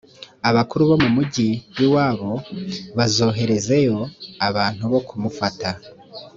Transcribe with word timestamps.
abakuru 0.49 0.81
bo 0.89 0.97
mu 1.03 1.09
mugi 1.15 1.47
w’iwabo 1.75 2.31
bazoherezeyo 2.97 3.99
abantu 4.47 4.83
bo 4.91 4.99
kumufata 5.07 5.69